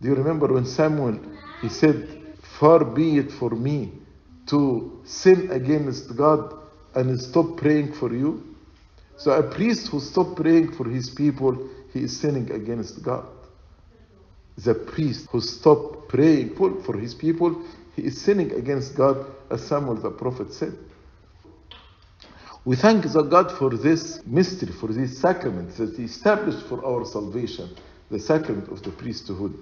Do 0.00 0.08
you 0.08 0.14
remember 0.14 0.48
when 0.48 0.66
Samuel 0.66 1.20
he 1.60 1.68
said, 1.68 2.08
Far 2.58 2.84
be 2.84 3.18
it 3.18 3.30
for 3.32 3.50
me 3.50 3.92
to 4.46 5.00
sin 5.04 5.50
against 5.50 6.16
God 6.16 6.54
and 6.94 7.20
stop 7.20 7.56
praying 7.56 7.92
for 7.94 8.12
you? 8.14 8.45
So 9.16 9.32
a 9.32 9.42
priest 9.42 9.88
who 9.88 10.00
stops 10.00 10.34
praying 10.40 10.72
for 10.72 10.88
his 10.88 11.10
people, 11.10 11.68
he 11.92 12.00
is 12.00 12.18
sinning 12.18 12.50
against 12.50 13.02
God. 13.02 13.26
The 14.58 14.74
priest 14.74 15.28
who 15.30 15.40
stops 15.40 15.98
praying 16.08 16.54
for 16.56 16.96
his 16.96 17.14
people, 17.14 17.62
he 17.94 18.02
is 18.02 18.20
sinning 18.20 18.52
against 18.52 18.94
God, 18.94 19.26
as 19.50 19.66
Samuel 19.66 19.96
the 19.96 20.10
prophet 20.10 20.52
said. 20.52 20.76
We 22.66 22.74
thank 22.74 23.04
the 23.12 23.22
God 23.22 23.52
for 23.52 23.70
this 23.70 24.20
mystery, 24.26 24.72
for 24.72 24.88
this 24.88 25.16
sacrament 25.18 25.76
that 25.76 25.96
He 25.96 26.02
established 26.02 26.66
for 26.66 26.84
our 26.84 27.04
salvation, 27.04 27.70
the 28.10 28.18
sacrament 28.18 28.68
of 28.70 28.82
the 28.82 28.90
priesthood. 28.90 29.54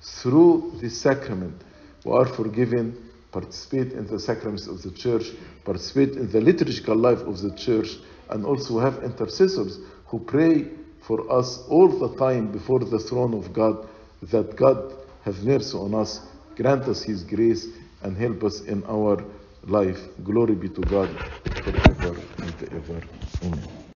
Through 0.00 0.78
this 0.80 0.98
sacrament, 0.98 1.62
we 2.04 2.12
are 2.12 2.24
forgiven, 2.24 3.10
participate 3.30 3.92
in 3.92 4.06
the 4.06 4.18
sacraments 4.18 4.68
of 4.68 4.80
the 4.82 4.90
church, 4.90 5.32
participate 5.66 6.16
in 6.16 6.32
the 6.32 6.40
liturgical 6.40 6.96
life 6.96 7.20
of 7.20 7.42
the 7.42 7.54
church, 7.56 7.88
and 8.30 8.44
also 8.44 8.78
have 8.80 9.02
intercessors 9.04 9.78
who 10.06 10.20
pray 10.20 10.70
for 11.02 11.30
us 11.32 11.58
all 11.68 11.88
the 11.88 12.16
time 12.16 12.52
before 12.52 12.80
the 12.80 12.98
throne 12.98 13.34
of 13.34 13.52
God, 13.52 13.88
that 14.22 14.56
God 14.56 14.94
have 15.22 15.44
mercy 15.44 15.76
on 15.78 15.94
us, 15.94 16.20
grant 16.56 16.84
us 16.84 17.02
His 17.02 17.24
grace, 17.24 17.68
and 18.02 18.16
help 18.16 18.44
us 18.44 18.62
in 18.62 18.84
our 18.86 19.24
life. 19.64 20.00
Glory 20.24 20.54
be 20.56 20.68
to 20.70 20.84
God 20.84 21.20
forever 21.60 22.22
and 22.40 22.62
ever. 22.72 23.02
Amen. 23.42 23.84